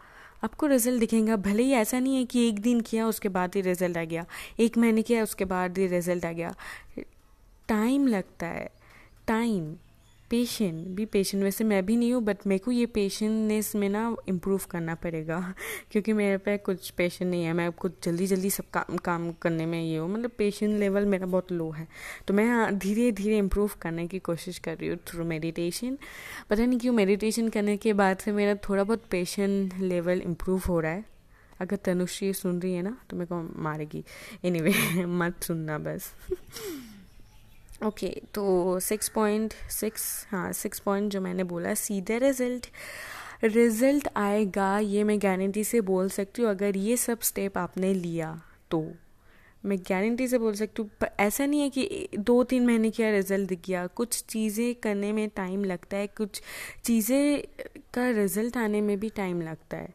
[0.44, 3.61] आपको रिज़ल्ट दिखेगा, भले ही ऐसा नहीं है कि एक दिन किया, उसके बाद ही
[3.61, 4.24] रिज़ल्ट आ गया,
[4.61, 6.55] एक महीने किया, उसके बाद ही रिज़ल्ट आ गया।
[7.68, 8.68] टाइम लगता है।
[9.26, 9.74] टाइम
[10.30, 14.16] पेशेंट भी पेशेंट वैसे मैं भी नहीं हूँ बट मेरे को ये पेशेंटनेस में ना
[14.28, 15.54] इम्प्रूव करना पड़ेगा
[15.90, 19.66] क्योंकि मेरे पे कुछ पेशेंट नहीं है। मैं कुछ जल्दी जल्दी सब काम काम करने
[19.66, 21.87] में ये हूँ। मतलब पेशेंट लेवल मेरा बहुत लो है।
[22.28, 25.98] तो मैं धीरे धीरे इम्प्रूव करने की कोशिश कर रही हूँ थ्रू मेडिटेशन
[26.50, 30.80] पता नहीं क्यों मेडिटेशन करने के बाद से मेरा थोड़ा बहुत पेशेंट लेवल इम्प्रूव हो
[30.80, 31.04] रहा है।
[31.61, 34.04] अगर तनुश्री सुन रही है ना तो मेरे को मारेगी।
[34.44, 36.12] एनी anyway, मत सुनना बस।
[37.82, 42.66] ओके तो सिक्स पॉइंट सिक्स हाँ सिक्स पॉइंट जो मैंने बोला सीधे रिज़ल्ट
[43.44, 48.40] रिज़ल्ट आएगा, ये मैं गारंटी से बोल सकती हूँ, अगर ये सब स्टेप आपने लिया
[48.70, 48.84] तो
[49.64, 53.48] मैं गारंटी से बोल सकती हूँ ऐसा नहीं है कि दो तीन महीने किया रिज़ल्ट
[53.48, 56.40] दिख गया कुछ चीज़ें करने में टाइम लगता है, कुछ
[56.84, 57.42] चीज़ें
[57.94, 59.94] का रिज़ल्ट आने में भी टाइम लगता है।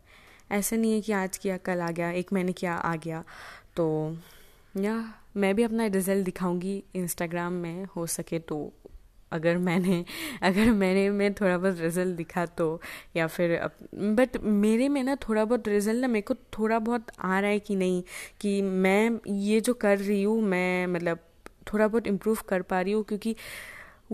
[0.52, 3.24] ऐसा नहीं है कि आज किया, कल आ गया, एक महीने किया, आ गया
[3.76, 4.18] तो
[4.76, 4.94] या
[5.38, 8.74] मैं भी अपना रिज़ल्ट दिखाऊँगी इंस्टाग्राम में, हो सके तो।
[9.32, 10.04] अगर मैंने
[10.44, 12.80] अगर मैंने, में थोड़ा बहुत रिज़ल्ट दिखा तो
[13.16, 13.60] या फिर
[13.96, 17.60] बट मेरे में ना थोड़ा बहुत रिज़ल्ट ना मेरे को थोड़ा बहुत आ रहा है
[17.60, 18.02] कि नहीं,
[18.42, 21.20] कि मैं ये जो कर रही हूँ, मैं मतलब
[21.74, 23.36] थोड़ा बहुत इम्प्रूव कर पा रही हूँ, क्योंकि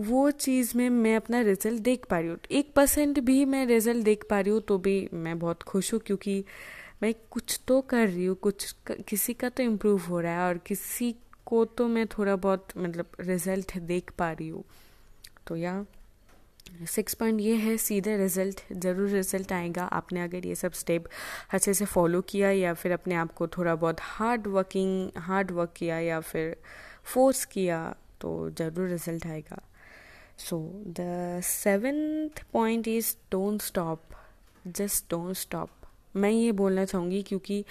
[0.00, 4.04] वो चीज़ में मैं अपना रिज़ल्ट देख पा रही हूँ। एक परसेंट भी मैं रिज़ल्ट
[4.04, 6.44] देख पा रही हूँ तो भी मैं बहुत खुश हूँ, क्योंकि
[7.04, 8.74] मैं कुछ तो कर रही हूँ, कुछ
[9.08, 11.14] किसी का तो इम्प्रूव हो रहा है और किसी
[11.46, 14.64] को तो मैं थोड़ा बहुत मतलब रिज़ल्ट देख पा रही हूँ।
[15.46, 15.84] तो या
[16.86, 21.08] सिक्स पॉइंट ये है, सीधे रिज़ल्ट ज़रूर रिज़ल्ट आएगा। आपने अगर ये सब स्टेप
[21.52, 25.72] अच्छे से फॉलो किया या फिर अपने आप को थोड़ा बहुत हार्ड वर्किंग हार्ड वर्क
[25.76, 26.56] किया या फिर
[27.04, 27.84] फोर्स किया
[28.20, 29.62] तो ज़रूर रिज़ल्ट आएगा।
[30.40, 30.58] So
[30.98, 34.14] the seventh point is don't stop
[34.66, 35.70] just don't stop
[36.16, 37.64] मैं ये बोलना चाहूँगी क्योंकि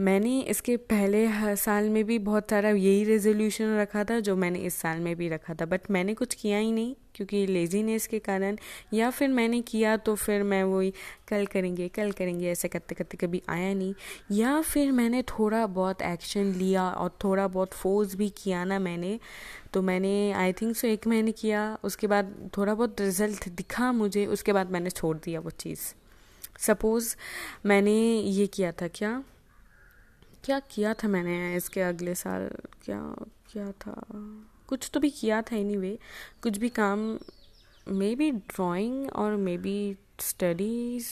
[0.00, 4.74] मैंने इसके पहले साल में भी बहुत सारा यही रेजोल्यूशन रखा था, जो मैंने इस
[4.74, 8.56] साल में भी रखा था। बट मैंने कुछ किया ही नहीं क्योंकि लेजीनेस के कारण।
[8.94, 10.92] या फिर मैंने किया तो फिर मैं वही,
[11.28, 13.94] कल करेंगे कल करेंगे, ऐसे करते करते कभी आया नहीं।
[14.32, 19.18] या फिर मैंने थोड़ा बहुत एक्शन लिया और थोड़ा बहुत फोर्स भी किया ना मैंने।
[19.72, 24.26] तो मैंने आई थिंक सो एक महीने किया, उसके बाद थोड़ा बहुत रिज़ल्ट दिखा मुझे,
[24.26, 25.94] उसके बाद मैंने छोड़ दिया वो चीज़।
[26.58, 27.16] सपोज़
[27.66, 29.24] मैंने ये किया था क्या?
[30.44, 32.50] क्या किया था मैंने इसके अगले साल?
[32.84, 33.16] क्या
[33.52, 34.02] क्या था?
[34.66, 35.98] कुछ तो भी किया था एनी anyway,
[36.42, 37.18] कुछ भी काम
[37.88, 41.06] मे बी ड्राइंग और maybe studies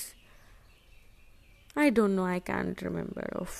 [1.78, 3.58] I don't know I can remember of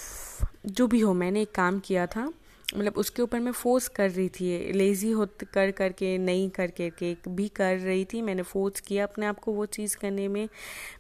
[0.67, 2.33] जो भी हो मैंने एक काम किया था।
[2.77, 7.17] मतलब उसके ऊपर मैं फोर्स कर रही थी लेज़ी हो कर, करके, नहीं कर, करके
[7.29, 10.45] भी कर रही थी, मैंने फोर्स किया अपने आप को वो चीज़ करने में।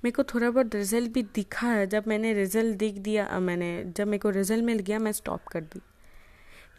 [0.04, 4.18] मेरे को थोड़ा बहुत रिज़ल्ट भी दिखा, जब मैंने रिज़ल्ट दिख दिया मैंने, जब मेरे
[4.18, 5.80] को रिज़ल्ट मिल गया, मैं स्टॉप कर दी।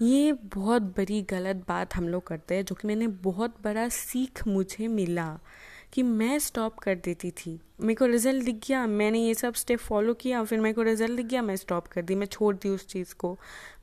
[0.01, 4.47] ये बहुत बड़ी गलत बात हम लोग करते हैं, जो कि मैंने बहुत बड़ा सीख
[4.47, 5.39] मुझे मिला।
[5.93, 9.79] कि मैं स्टॉप कर देती थी। मेरे को रिज़ल्ट दिख गया, मैंने ये सब स्टेप
[9.79, 12.69] फॉलो किया, फिर मेरे को रिज़ल्ट दिख गया, मैं स्टॉप कर दी, मैं छोड़ दी
[12.69, 13.33] उस चीज़ को।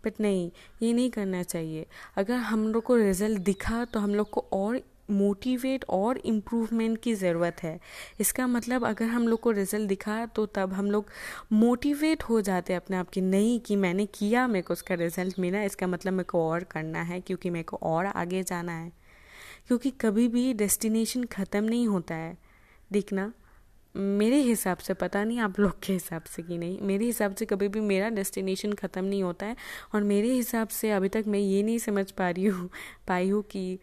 [0.04, 0.50] बट नहीं,
[0.82, 4.80] ये नहीं करना चाहिए। अगर हम लोग को रिज़ल्ट दिखा तो हम लोग को और
[5.10, 7.78] मोटिवेट और इम्प्रूवमेंट की ज़रूरत है।
[8.20, 11.06] इसका मतलब अगर हम लोग को रिज़ल्ट दिखा तो तब हम लोग
[11.52, 15.62] मोटिवेट हो जाते अपने आप की नहीं, कि मैंने किया, मेरे को उसका रिज़ल्ट मिला।
[15.62, 18.92] इसका मतलब मेरे को और करना है, क्योंकि मेरे को और आगे जाना है।
[19.70, 22.36] क्योंकि कभी भी डेस्टिनेशन ख़त्म नहीं होता है।
[22.90, 23.32] देखना,
[23.94, 27.46] मेरे हिसाब से पता नहीं आप लोग के हिसाब से कि नहीं। मेरे हिसाब से
[27.46, 29.56] कभी भी मेरा डेस्टिनेशन ख़त्म नहीं होता है
[29.94, 32.68] और मेरे हिसाब से अभी तक मैं ये नहीं समझ पा रही हूँ,
[33.08, 33.78] पाई हूँ कि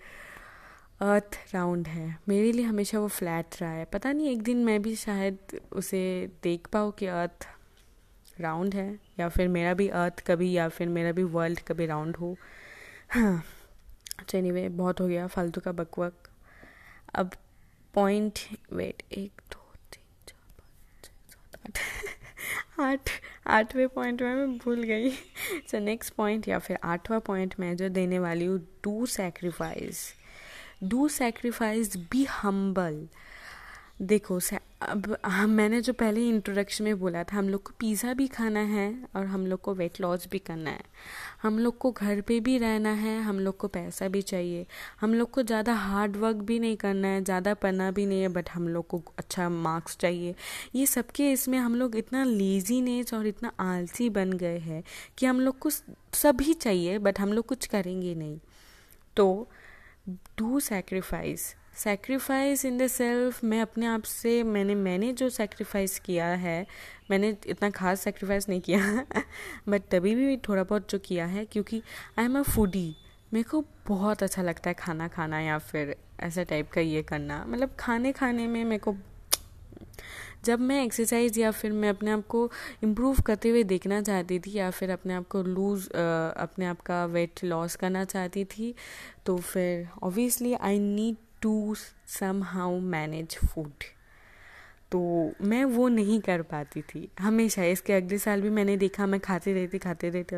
[1.01, 4.81] अर्थ राउंड है। मेरे लिए हमेशा वो फ्लैट रहा है। पता नहीं एक दिन मैं
[4.81, 6.05] भी शायद उसे
[6.43, 7.47] देख पाऊँ कि अर्थ
[8.41, 12.15] राउंड है या फिर मेरा भी अर्थ कभी या फिर मेरा भी वर्ल्ड कभी राउंड
[12.15, 12.35] हो।
[13.09, 13.43] हाँ।
[14.19, 16.29] अच्छा एनीवे बहुत हो गया, फालतू का बकवक।
[17.15, 17.31] अब
[17.93, 18.39] पॉइंट
[18.73, 19.59] वेट एक, दो,
[19.91, 21.77] तीन, चार, पाँच छः सात,
[22.79, 23.09] आठ। आठ,
[23.47, 25.09] आठवें पॉइंट में मैं भूल गई।
[25.71, 30.01] सो नेक्स्ट पॉइंट या फिर आठवां पॉइंट मैं जो देने वाली हूँ do sacrifice
[30.83, 33.07] do sacrifice be humble
[34.01, 34.39] देखो
[34.81, 38.59] अब हम मैंने जो पहले इंट्रोडक्शन में बोला था, हम लोग को पिज़्ज़ा भी खाना
[38.59, 40.83] है और हम लोग को वेट लॉस भी करना है।
[41.43, 44.65] हम लोग को घर पे भी रहना है, हम लोग को पैसा भी चाहिए।
[45.01, 48.27] हम लोग को ज़्यादा हार्ड वर्क भी नहीं करना है, ज़्यादा पढ़ना भी नहीं है
[48.27, 50.35] बट हम लोग को अच्छा मार्क्स चाहिए।
[50.75, 54.83] ये सबके इसमें हम लोग इतना लेजीनेस और इतना आलसी बन गए हैं
[55.17, 58.39] कि हम लोग को सभी चाहिए बट हम लोग कुछ करेंगे नहीं।
[59.17, 59.47] तो
[60.09, 66.25] do sacrifice sacrifice in the self मैं अपने आप से, मैंने मैंने जो सेक्रीफाइस किया
[66.25, 66.65] है,
[67.11, 69.05] मैंने इतना खास सेक्रीफाइस नहीं किया
[69.69, 71.81] बट तभी भी थोड़ा बहुत जो किया है, क्योंकि
[72.19, 72.95] आई एम अ फूडी
[73.33, 77.43] मेरे को बहुत अच्छा लगता है खाना खाना या फिर ऐसा टाइप का ये करना।
[77.47, 78.95] मतलब खाने खाने में मेरे को
[80.45, 82.49] जब मैं एक्सरसाइज या फिर मैं अपने आप को
[82.83, 87.05] इम्प्रूव करते हुए देखना चाहती थी या फिर अपने आप को लूज़ अपने आप का
[87.05, 88.73] वेट लॉस करना चाहती थी
[89.25, 91.75] तो फिर obviously I need to
[92.45, 93.83] somehow manage food
[94.91, 94.99] तो
[95.43, 99.53] मैं वो नहीं कर पाती थी। हमेशा इसके अगले साल भी मैंने देखा, मैं खाती
[99.53, 100.35] रहती, खाते रहती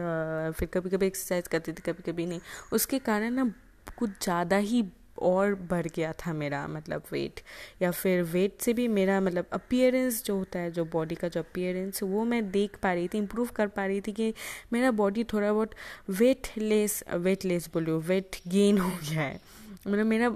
[0.51, 2.39] फिर कभी कभी एक्सरसाइज करती थी कभी कभी नहीं।
[2.73, 3.51] उसके कारण ना
[3.97, 4.83] कुछ ज़्यादा ही
[5.23, 7.39] और बढ़ गया था मेरा मतलब वेट
[7.81, 11.39] या फिर वेट से भी मेरा मतलब अपियरेंस जो होता है, जो बॉडी का जो
[11.39, 14.33] अपियरेंस वो मैं देख पा रही थी इम्प्रूव कर पा रही थी कि
[14.73, 15.75] मेरा बॉडी थोड़ा बहुत
[16.11, 19.39] वेट लेस वेट लेस बोलो वेट गेन हो गया है।
[19.87, 20.29] मतलब मेरा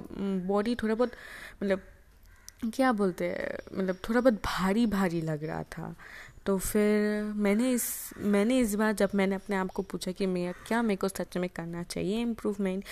[0.47, 1.11] बॉडी थोड़ा बहुत
[1.63, 1.81] मतलब
[2.73, 5.95] क्या बोलते हैं मतलब थोड़ा बहुत भारी भारी लग रहा था।
[6.45, 7.83] तो फिर मैंने इस
[8.17, 11.37] मैंने इस बार जब मैंने अपने आप को पूछा कि मैं क्या मेरे को सच
[11.37, 12.83] में करना चाहिए इम्प्रूवमेंट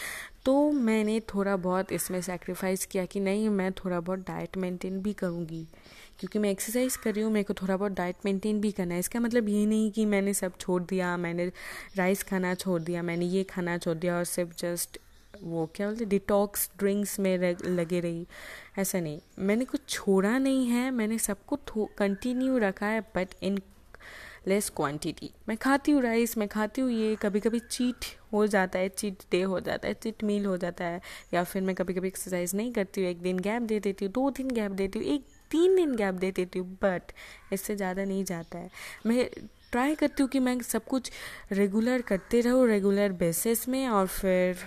[0.46, 5.14] तो मैंने थोड़ा बहुत इसमें सेक्रीफाइस किया कि नहीं, मैं थोड़ा बहुत डाइट मेंटेन भी
[5.14, 5.66] करूँगी।
[6.20, 9.00] क्योंकि मैं एक्सरसाइज कर रही हूँ, मेरे को थोड़ा बहुत डाइट मेंटेन भी करना है।
[9.00, 11.52] इसका मतलब ये नहीं कि मैंने सब छोड़ दिया, मैंने
[11.98, 14.98] राइस खाना छोड़ दिया, मैंने ये खाना छोड़ दिया और सिर्फ़ जस्ट
[15.44, 18.26] वो क्या बोलते डिटॉक्स ड्रिंक्स में लगे रही।
[18.80, 23.60] ऐसा नहीं। मैंने कुछ छोड़ा नहीं है, मैंने सबको कंटिन्यू रखा है बट इन
[24.48, 28.80] लेस क्वांटिटी मैं खाती हूँ राइस मैं खाती हूँ ये कभी कभी चीट हो जाता
[28.80, 31.02] है चीट डे हो जाता है चीट मील हो जाता है,
[31.34, 34.12] या फिर मैं कभी कभी एक्सरसाइज नहीं करती हूँ, एक दिन गैप दे देती हूँ,
[34.14, 37.12] दो दिन गैप देती हूँ, एक तीन दिन गैप दे देती हूँ बट
[37.54, 38.70] इससे ज़्यादा नहीं जाता है।
[39.08, 39.30] मैं
[39.72, 41.12] ट्राई करती हूँ कि मैं सब कुछ
[41.52, 44.66] रेगुलर करते रहूँ रेगुलर बेसिस में, और फिर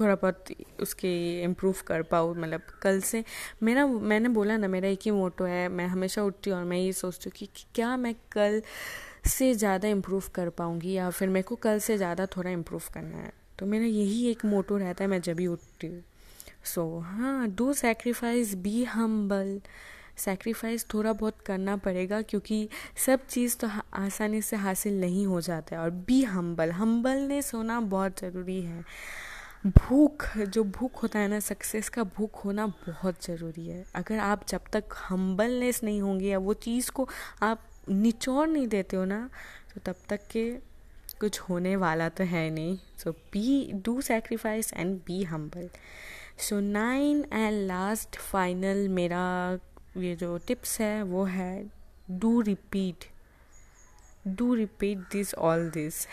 [0.00, 0.44] थोड़ा बहुत
[0.80, 3.24] उसके इम्प्रूव कर पाऊँ मतलब कल से
[3.62, 6.78] मेरा मैंने बोला ना मेरा एक ही मोटो है मैं हमेशा उठती हूँ और मैं
[6.78, 8.62] ये सोचती हूँ कि क्या मैं कल
[9.26, 13.18] से ज़्यादा इम्प्रूव कर पाऊँगी या फिर मेरे को कल से ज़्यादा थोड़ा इम्प्रूव करना
[13.18, 16.02] है। तो मेरा यही एक मोटो रहता है मैं जब भी उठती हूँ।
[16.64, 19.60] सो so, हाँ do sacrifice be humble
[20.20, 22.68] sacrifice थोड़ा बहुत करना पड़ेगा क्योंकि
[23.06, 27.80] सब चीज़ तो आसानी से हासिल नहीं हो जाता है। और बी हम्बल हम्बलनेस होना
[27.80, 28.84] बहुत ज़रूरी है।
[29.66, 34.46] भूख, जो भूख होता है ना सक्सेस का भूख होना बहुत ज़रूरी है। अगर आप
[34.48, 37.08] जब तक हम्बलनेस नहीं होंगे या वो चीज़ को
[37.42, 39.28] आप निचोड़ नहीं देते हो ना
[39.74, 40.50] तो तब तक के
[41.20, 45.68] कुछ होने वाला तो है नहीं। So be do sacrifice and be humble
[46.38, 49.24] so nine and last final मेरा
[49.96, 51.70] ये जो टिप्स है, वो है
[52.10, 53.04] do repeat
[54.26, 56.06] do repeat this all this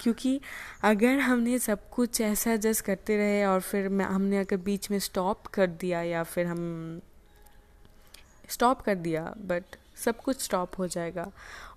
[0.00, 0.40] क्योंकि
[0.82, 4.98] अगर हमने सब कुछ ऐसा जस्ट करते रहे और फिर मैं, हमने अगर बीच में
[4.98, 7.00] स्टॉप कर दिया या फिर हम
[8.50, 11.30] स्टॉप कर दिया बट सब कुछ स्टॉप हो जाएगा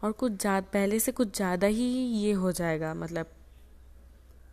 [0.03, 1.85] और कुछ ज़्यादा पहले से कुछ ज़्यादा ही
[2.23, 3.31] ये हो जाएगा मतलब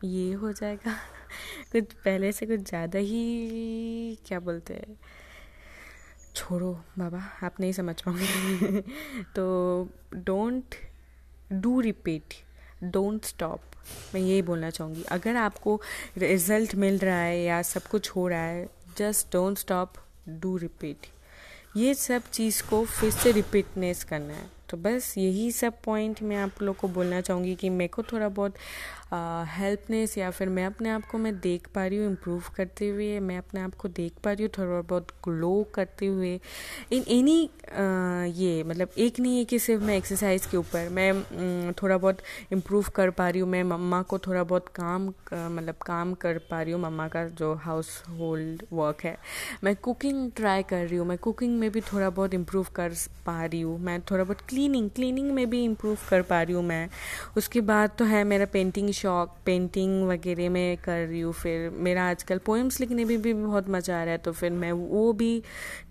[0.04, 0.92] ये हो जाएगा।
[1.72, 4.96] कुछ पहले से कुछ ज़्यादा ही, क्या बोलते हैं?
[6.34, 8.80] छोड़ो बाबा, आप नहीं समझ पाओगे।
[9.36, 10.74] तो don't
[11.52, 12.34] do repeat
[12.84, 13.60] don't stop
[14.14, 15.80] मैं यही बोलना चाहूँगी, अगर आपको
[16.18, 19.92] रिज़ल्ट मिल रहा है या सब कुछ हो रहा है just don't stop
[20.28, 21.06] do repeat
[21.76, 26.36] ये सब चीज़ को फिर से रिपीटनेस करना है। तो बस यही सब पॉइंट मैं
[26.36, 28.54] आप लोग को बोलना चाहूँगी कि मेरे को थोड़ा बहुत
[29.12, 33.18] हेल्पनेस या फिर मैं अपने आप को मैं देख पा रही हूँ इम्प्रूव करते हुए,
[33.20, 36.38] मैं अपने आप को देख पा रही हूँ, थोड़ा बहुत ग्लो करते हुए।
[36.92, 37.38] इन एनी
[38.34, 42.18] ये मतलब एक नहीं है कि सिर्फ़ मैं एक्सरसाइज के ऊपर, मैं थोड़ा बहुत
[42.52, 46.62] इम्प्रूव कर पा रही हूँ, मैं मम्मा को थोड़ा बहुत काम मतलब काम कर पा
[46.62, 49.16] रही हूँ, मम्मा का जो हाउस होल्ड वर्क है।
[49.64, 52.94] मैं कुकिंग ट्राई कर रही हूँ, मैं कुकिंग में भी थोड़ा बहुत इम्प्रूव कर
[53.26, 56.64] पा रही हूँ, मैं थोड़ा बहुत क्लीनिंग क्लीनिंग में भी इम्प्रूव कर पा रही हूँ
[56.64, 56.88] मैं।
[57.36, 62.08] उसके बाद तो है मेरा पेंटिंग शौक पेंटिंग वगैरह में कर रही हूँ, फिर मेरा
[62.10, 65.12] आजकल पोएम्स लिखने में भी भी बहुत मज़ा आ रहा है तो फिर मैं वो
[65.12, 65.42] भी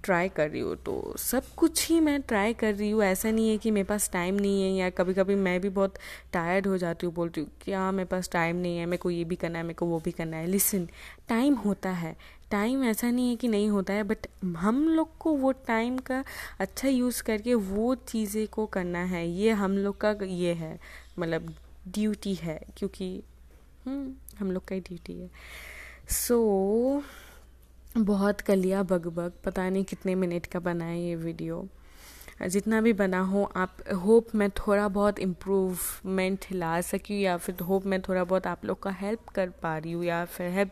[0.04, 3.50] ट्राई कर रही हूँ। तो सब कुछ ही मैं ट्राई कर रही हूँ, ऐसा नहीं
[3.50, 5.98] है कि मेरे पास टाइम नहीं है, या कभी कभी मैं भी बहुत
[6.34, 9.24] टायर्ड हो जाती हूँ बोलती हूँ क्या मेरे पास टाइम नहीं है, मेरे को ये
[9.24, 10.88] भी करना है, मेरे को वो भी करना है। लिसन
[11.30, 12.16] टाइम होता है।
[12.52, 16.24] टाइम ऐसा नहीं है कि नहीं होता है बट हम लोग को वो टाइम का
[16.60, 20.78] अच्छा यूज़ करके वो चीज़ें को करना है। ये हम लोग का ये है
[21.20, 21.54] मतलब
[21.88, 23.24] ड्यूटी है क्योंकि
[23.86, 25.30] हम्म, हम लोग का ही ड्यूटी है।
[26.10, 27.20] सो so,
[27.98, 31.68] बहुत कलिया लिया बग बग पता नहीं कितने मिनट का बना है ये वीडियो
[32.48, 37.86] जितना भी बना हो आप होप मैं थोड़ा बहुत इम्प्रूवमेंट ला सकी या फिर होप
[37.86, 40.72] मैं थोड़ा बहुत आप लोग का हेल्प कर पा रही हूँ या फिर हेल्प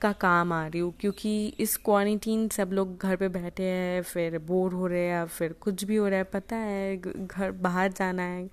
[0.00, 4.38] का काम आ रही हूँ, क्योंकि इस क्वारंटीन सब लोग घर पे बैठे हैं, फिर
[4.38, 8.22] बोर हो रहे हैं फिर कुछ भी हो रहा है, पता है, घर बाहर जाना
[8.22, 8.48] है,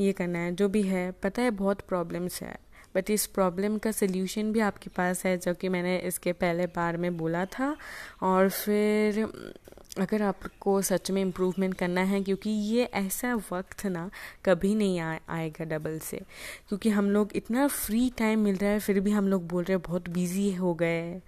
[0.00, 2.56] ये करना है, जो भी है, पता है बहुत प्रॉब्लम्स है।
[2.94, 6.96] बट इस प्रॉब्लम का सल्यूशन भी आपके पास है, जो कि मैंने इसके पहले बार
[6.96, 7.76] में बोला था।
[8.22, 9.26] और फिर
[10.00, 14.10] अगर आपको सच में इम्प्रूवमेंट करना है क्योंकि ये ऐसा वक्त ना
[14.44, 16.16] कभी नहीं आ, आएगा डबल से।
[16.68, 19.76] क्योंकि हम लोग इतना फ्री टाइम मिल रहा है फिर भी हम लोग बोल रहे
[19.76, 21.20] हैं बहुत बिज़ी हो गए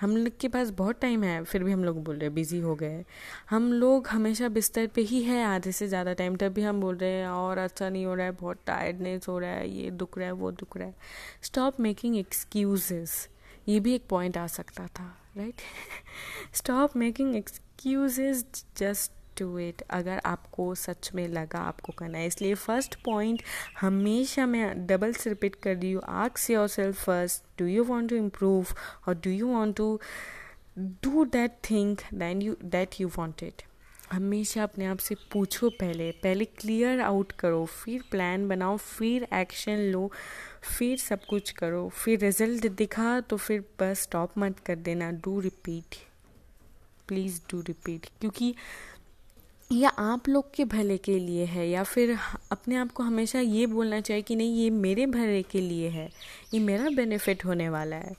[0.00, 2.58] हम लोग के पास बहुत टाइम है फिर भी हम लोग बोल रहे हैं बिज़ी
[2.60, 3.04] हो गए
[3.50, 6.96] हम लोग हमेशा बिस्तर पे ही है आधे से ज़्यादा टाइम तब भी हम बोल
[6.96, 10.18] रहे हैं और अच्छा नहीं हो रहा है बहुत टायर्डनेस हो रहा है ये दुख
[10.18, 10.94] रहा है वो दुख रहा है।
[11.42, 13.28] स्टॉप मेकिंग एक्सक्यूजेस
[13.68, 15.60] ये भी एक पॉइंट आ सकता था right
[16.54, 17.36] stop making
[17.76, 23.42] excuses just to it अगर आपको सच में लगा आपको करना है। इसलिए फ़र्स्ट पॉइंट
[23.80, 28.16] हमेशा मैं डबल से रिपीट कर रही हूँ। आक्स yourself first do you want to
[28.16, 28.66] improve
[29.08, 29.98] और do you want to
[30.78, 33.62] do that think than you that you want it
[34.12, 39.78] हमेशा अपने आप से पूछो पहले पहले क्लियर आउट करो, फिर प्लान बनाओ, फिर एक्शन
[39.92, 40.10] लो,
[40.78, 45.40] फिर सब कुछ करो, फिर रिज़ल्ट दिखा तो फिर बस स्टॉप मत कर देना do
[45.40, 46.04] repeat
[47.08, 48.54] please do repeat क्योंकि
[49.72, 52.18] या आप लोग के भले के लिए है या फिर
[52.52, 56.10] अपने आप को हमेशा ये बोलना चाहिए कि नहीं ये मेरे भले के लिए है
[56.54, 58.16] ये मेरा बेनिफिट होने वाला है।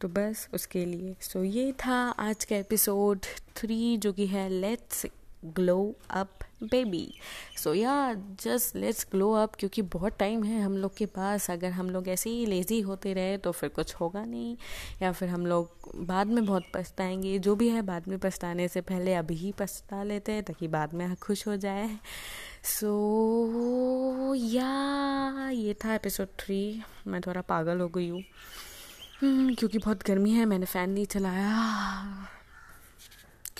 [0.00, 3.20] तो बस उसके लिए। सो so, ये था आज का एपिसोड
[3.56, 5.06] थ्री जो कि है let's
[5.44, 7.14] glow up baby
[7.58, 11.70] so yeah just let's glow up क्योंकि बहुत टाइम है हम लोग के पास। अगर
[11.70, 14.56] हम लोग ऐसे ही लेज़ी होते रहे तो फिर कुछ होगा नहीं।
[15.02, 18.80] या फिर हम लोग बाद में बहुत पछताएँगे। जो भी है बाद में पछताने से
[18.80, 21.98] पहले अभी ही पछता लेते हैं ताकि बाद में खुश हो जाए।
[22.64, 28.22] सो so, या ये था एपिसोड थ्री मैं थोड़ा पागल हो गई हूँ।
[29.20, 32.28] हम्म, क्योंकि बहुत गर्मी है मैंने फ़ैन नहीं चलाया।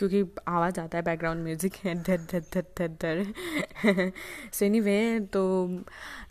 [0.00, 4.12] क्योंकि आवाज़ आता है बैकग्राउंड म्यूज़िक है धर धर धर धर धर।
[4.52, 4.98] सो एनी वे
[5.32, 5.42] तो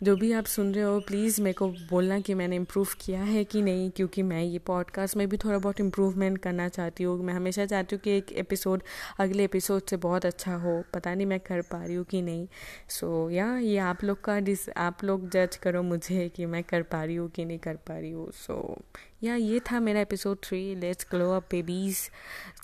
[0.02, 3.44] जो भी आप सुन रहे हो प्लीज़ मेरे को बोलना कि मैंने इम्प्रूव किया है
[3.44, 7.34] कि नहीं क्योंकि मैं ये पॉडकास्ट में भी थोड़ा बहुत इम्प्रूवमेंट करना चाहती हूँ। मैं
[7.34, 8.82] हमेशा चाहती हूँ कि एक एपिसोड
[9.18, 12.46] अगले एपिसोड से बहुत अच्छा हो। पता नहीं मैं कर पा रही हूँ कि नहीं।
[12.88, 16.62] सो so, या ये आप लोग का डिस आप लोग जज करो मुझे कि मैं
[16.64, 19.80] कर पा रही हूँ कि नहीं कर पा रही हूँ। सो so, या ये था
[19.80, 21.98] मेरा episode three let's glow up babies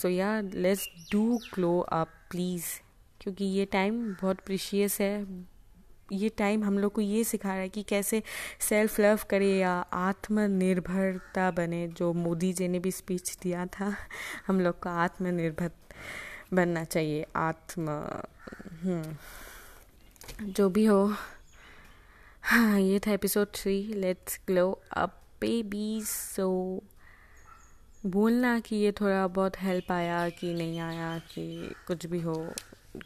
[0.01, 2.65] so yeah let's do glow up please
[3.21, 5.27] क्योंकि ये टाइम बहुत प्रीशियस है.
[6.11, 8.23] ये टाइम हम लोग को ये सिखा रहा है कि कैसे
[8.59, 13.95] सेल्फ लव करे या आत्मनिर्भरता बने, जो मोदी जी ने भी स्पीच दिया था.
[14.47, 15.71] हम लोग का आत्मनिर्भर
[16.53, 17.25] बनना चाहिए.
[17.35, 17.91] आत्म
[18.83, 19.17] हम्म।
[20.43, 21.13] जो भी हो.
[22.41, 26.83] हाँ ये था episode three let's glow up baby so
[28.05, 32.53] बोलना कि ये थोड़ा बहुत हेल्प आया कि नहीं आया, कि कुछ भी हो।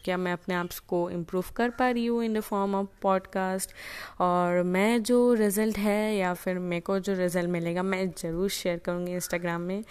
[0.04, 3.70] क्या मैं अपने आप को इम्प्रूव कर पा रही हूँ in the form of podcast
[4.20, 8.78] और मैं जो रिज़ल्ट है या फिर मेरे को जो रिज़ल्ट मिलेगा मैं ज़रूर शेयर
[8.78, 9.84] करूँगी इंस्टाग्राम में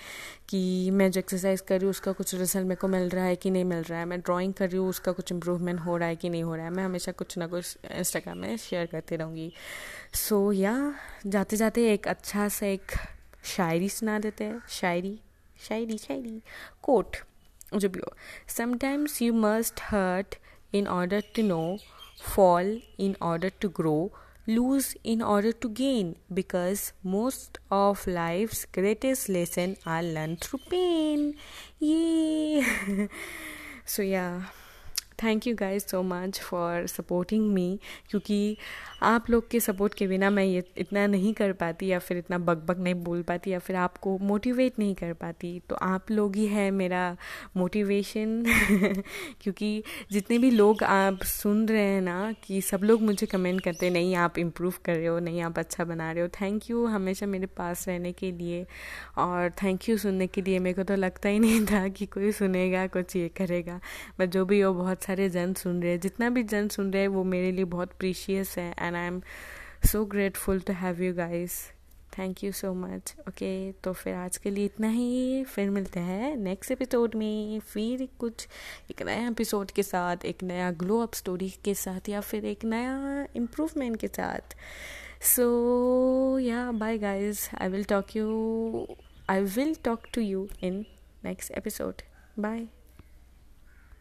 [0.49, 3.35] कि मैं जो एक्सरसाइज कर रही हूँ उसका कुछ रिज़ल्ट मेरे को मिल रहा है
[3.35, 6.07] कि नहीं मिल रहा है। मैं ड्राइंग कर रही हूँ उसका कुछ इम्प्रूवमेंट हो रहा
[6.07, 9.15] है कि नहीं हो रहा है। मैं हमेशा कुछ ना कुछ इंस्टाग्राम में शेयर करती
[9.15, 9.53] रहूँगी।
[10.13, 10.93] सो so, या
[11.27, 12.91] जाते जाते एक अच्छा सा एक
[13.43, 15.19] शायरी सुना देते हैं। शायरी?
[15.69, 16.41] शायरी शायरी।
[16.83, 17.17] Quote.
[18.47, 20.37] Sometimes you must hurt
[20.73, 21.79] in order to know,
[22.19, 24.11] fall in order to grow,
[24.45, 31.35] lose in order to gain, because most of life's greatest lessons are learned through pain.
[31.79, 32.65] Yay!
[33.85, 34.41] so, yeah.
[35.23, 37.79] Thank you guys so much for supporting me
[38.09, 38.57] क्योंकि
[39.03, 42.37] आप लोग के support के बिना मैं ये इतना नहीं कर पाती या फिर इतना
[42.37, 46.35] बक बक नहीं बोल पाती या फिर आपको मोटिवेट नहीं कर पाती। तो आप लोग
[46.35, 47.17] ही है मेरा
[47.57, 48.43] मोटिवेशन
[49.41, 53.89] क्योंकि जितने भी लोग आप सुन रहे हैं ना, कि सब लोग मुझे कमेंट करते
[53.89, 57.25] नहीं, आप इम्प्रूव कर रहे हो, नहीं, आप अच्छा बना रहे हो। थैंक यू हमेशा
[57.25, 58.65] मेरे पास रहने के लिए
[59.17, 62.31] और थैंक यू सुनने के लिए। मेरे को तो लगता ही नहीं था कि कोई
[62.31, 63.79] सुनेगा, कुछ ये करेगा।
[64.19, 67.01] बट जो भी हो, बहुत सारे जन सुन रहे हैं। जितना भी जन सुन रहे
[67.01, 69.21] हैं, वो मेरे लिए बहुत प्रीशियस है and I am
[69.85, 71.55] so grateful to have you guys
[72.17, 73.51] thank you so much okay
[73.83, 78.47] तो फिर आज के लिए इतना ही। फिर मिलते हैं नेक्स्ट एपिसोड में। फिर कुछ
[78.91, 82.65] एक नया एपिसोड के साथ, एक नया ग्लो अप स्टोरी के साथ, या फिर एक
[82.65, 84.55] नया इम्प्रूवमेंट के साथ।
[85.35, 88.87] So yeah bye guys I will talk you
[89.29, 90.85] I will talk to you in
[91.25, 92.01] next episode
[92.39, 92.67] bye